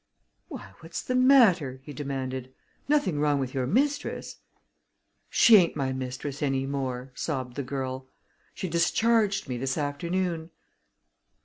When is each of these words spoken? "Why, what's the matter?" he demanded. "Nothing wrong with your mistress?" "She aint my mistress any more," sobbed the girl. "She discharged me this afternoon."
"Why, 0.47 0.71
what's 0.79 1.03
the 1.03 1.13
matter?" 1.13 1.79
he 1.83 1.93
demanded. 1.93 2.51
"Nothing 2.87 3.19
wrong 3.19 3.39
with 3.39 3.53
your 3.53 3.67
mistress?" 3.67 4.37
"She 5.29 5.57
aint 5.57 5.75
my 5.75 5.93
mistress 5.93 6.41
any 6.41 6.65
more," 6.65 7.11
sobbed 7.13 7.55
the 7.55 7.61
girl. 7.61 8.07
"She 8.55 8.67
discharged 8.67 9.47
me 9.47 9.59
this 9.59 9.77
afternoon." 9.77 10.49